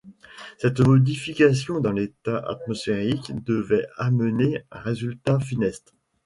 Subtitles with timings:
[0.57, 5.93] Cette modification dans l’état atmosphérique devait amener un résultat funeste.